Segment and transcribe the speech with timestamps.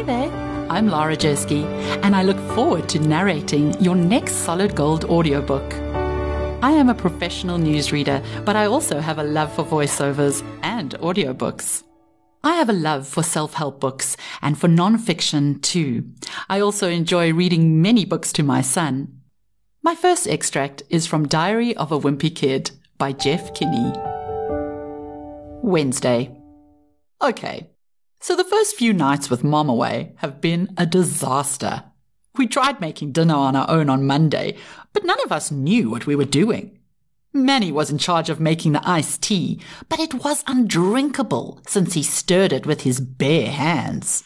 [0.00, 0.66] Hi there.
[0.70, 1.62] I'm Lara Jersky,
[2.02, 5.74] and I look forward to narrating your next Solid Gold audiobook.
[6.62, 11.82] I am a professional newsreader, but I also have a love for voiceovers and audiobooks.
[12.42, 16.04] I have a love for self help books and for non fiction too.
[16.48, 19.20] I also enjoy reading many books to my son.
[19.82, 23.92] My first extract is from Diary of a Wimpy Kid by Jeff Kinney.
[25.62, 26.34] Wednesday.
[27.20, 27.68] Okay,
[28.20, 31.84] so the first few nights with mom away have been a disaster.
[32.36, 34.56] We tried making dinner on our own on Monday,
[34.92, 36.78] but none of us knew what we were doing.
[37.32, 42.02] Manny was in charge of making the iced tea, but it was undrinkable since he
[42.02, 44.24] stirred it with his bare hands.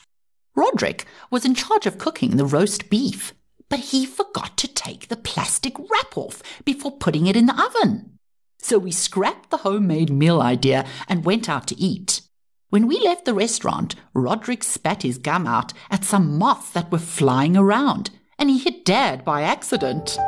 [0.56, 3.34] Roderick was in charge of cooking the roast beef,
[3.68, 8.18] but he forgot to take the plastic wrap off before putting it in the oven.
[8.58, 12.22] So we scrapped the homemade meal idea and went out to eat.
[12.70, 16.98] When we left the restaurant, Roderick spat his gum out at some moths that were
[16.98, 20.18] flying around, and he hit Dad by accident.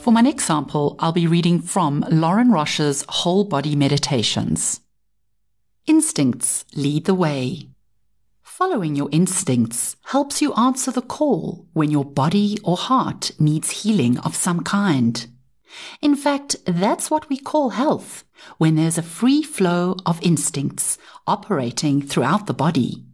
[0.00, 4.80] For my next sample, I'll be reading from Lorin Roche's Whole Body Meditations.
[5.86, 7.68] Instincts lead the way.
[8.42, 14.18] Following your instincts helps you answer the call when your body or heart needs healing
[14.18, 15.26] of some kind.
[16.00, 18.24] In fact, that's what we call health,
[18.58, 23.04] when there's a free flow of instincts operating throughout the body.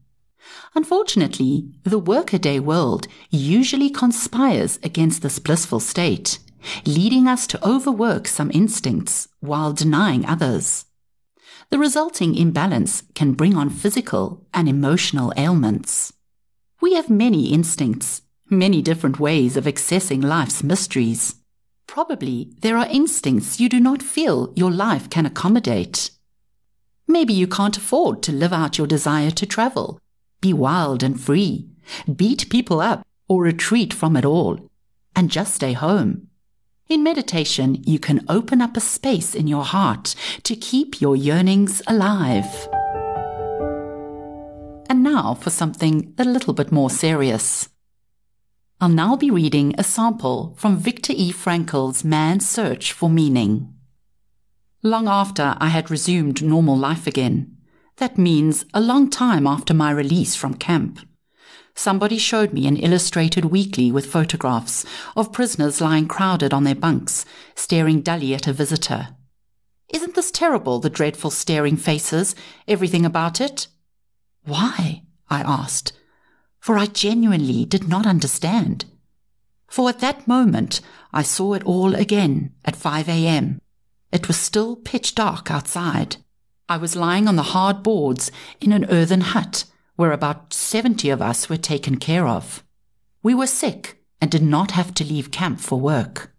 [0.74, 6.38] Unfortunately, the workaday world usually conspires against this blissful state,
[6.84, 10.84] leading us to overwork some instincts while denying others.
[11.70, 16.12] The resulting imbalance can bring on physical and emotional ailments.
[16.80, 21.34] We have many instincts, many different ways of accessing life's mysteries.
[21.86, 26.10] Probably there are instincts you do not feel your life can accommodate.
[27.08, 30.00] Maybe you can't afford to live out your desire to travel,
[30.40, 31.68] be wild and free,
[32.14, 34.70] beat people up, or retreat from it all,
[35.14, 36.28] and just stay home.
[36.88, 41.82] In meditation, you can open up a space in your heart to keep your yearnings
[41.86, 42.68] alive.
[44.88, 47.68] And now for something a little bit more serious.
[48.78, 51.30] I'll now be reading a sample from Viktor E.
[51.30, 53.72] Frankl's Man's Search for Meaning.
[54.82, 57.56] Long after I had resumed normal life again,
[57.96, 60.98] that means a long time after my release from camp,
[61.74, 64.84] somebody showed me an illustrated weekly with photographs
[65.16, 69.08] of prisoners lying crowded on their bunks, staring dully at a visitor.
[69.88, 72.34] Isn't this terrible, the dreadful staring faces,
[72.68, 73.68] everything about it?
[74.44, 75.04] Why?
[75.30, 75.94] I asked
[76.66, 78.86] for I genuinely did not understand.
[79.68, 80.80] For at that moment
[81.12, 83.60] I saw it all again at 5 a.m.
[84.10, 86.16] It was still pitch dark outside.
[86.68, 89.62] I was lying on the hard boards in an earthen hut
[89.94, 92.64] where about 70 of us were taken care of.
[93.22, 96.34] We were sick and did not have to leave camp for work.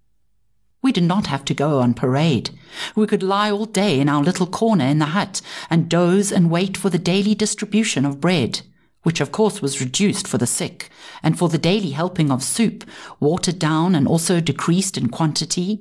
[0.81, 2.49] We did not have to go on parade.
[2.97, 6.51] We could lie all day in our little corner in the hut and doze and
[6.51, 8.63] wait for the daily distribution of bread
[9.07, 10.89] which of course was reduced for the sick,
[11.23, 12.83] and for the daily helping of soup,
[13.21, 15.79] watered down and also decreased in quantity.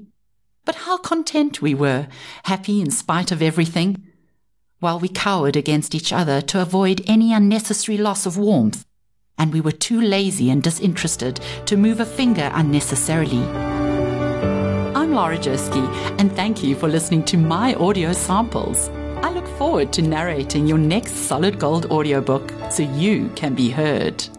[0.64, 2.06] But how content we were,
[2.44, 4.00] happy in spite of everything,
[4.78, 8.84] while we cowered against each other to avoid any unnecessary loss of warmth,
[9.36, 13.42] and we were too lazy and disinterested to move a finger unnecessarily.
[14.94, 15.84] I'm Lara Jersky,
[16.20, 18.88] and thank you for listening to my audio samples.
[19.58, 24.35] Forward to narrating your next solid gold audiobook so you can be heard.